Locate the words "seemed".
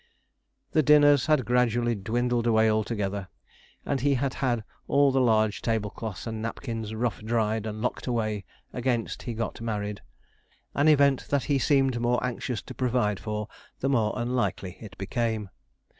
11.59-12.01